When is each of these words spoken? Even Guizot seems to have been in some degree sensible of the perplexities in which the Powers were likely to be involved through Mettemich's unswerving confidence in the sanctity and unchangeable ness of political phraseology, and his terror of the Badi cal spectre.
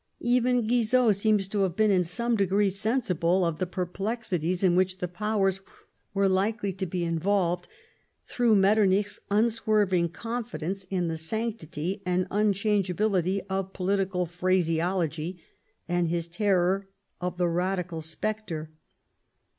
Even 0.23 0.65
Guizot 0.67 1.15
seems 1.15 1.47
to 1.49 1.59
have 1.61 1.75
been 1.75 1.91
in 1.91 2.03
some 2.03 2.35
degree 2.35 2.71
sensible 2.71 3.45
of 3.45 3.59
the 3.59 3.67
perplexities 3.67 4.63
in 4.63 4.75
which 4.75 4.97
the 4.97 5.07
Powers 5.07 5.61
were 6.15 6.27
likely 6.27 6.73
to 6.73 6.87
be 6.87 7.03
involved 7.03 7.67
through 8.25 8.55
Mettemich's 8.55 9.19
unswerving 9.29 10.09
confidence 10.09 10.85
in 10.85 11.07
the 11.07 11.17
sanctity 11.17 12.01
and 12.03 12.25
unchangeable 12.31 13.11
ness 13.11 13.41
of 13.47 13.73
political 13.73 14.25
phraseology, 14.25 15.39
and 15.87 16.07
his 16.07 16.27
terror 16.27 16.89
of 17.21 17.37
the 17.37 17.45
Badi 17.45 17.83
cal 17.83 18.01
spectre. 18.01 18.71